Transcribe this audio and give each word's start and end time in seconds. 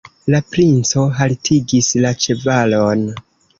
La 0.35 0.37
princo 0.55 1.03
haltigis 1.19 1.91
la 2.07 2.15
ĉevalon. 2.25 3.07